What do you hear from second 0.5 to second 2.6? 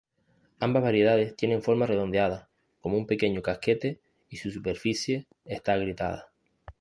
Ambas variedades tienen forma redondeada,